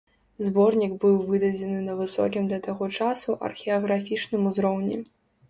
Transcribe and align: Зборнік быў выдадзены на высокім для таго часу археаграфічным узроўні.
Зборнік 0.45 0.95
быў 1.03 1.19
выдадзены 1.33 1.81
на 1.89 1.93
высокім 1.99 2.43
для 2.53 2.59
таго 2.69 2.89
часу 3.01 3.37
археаграфічным 3.51 4.51
узроўні. 4.55 4.97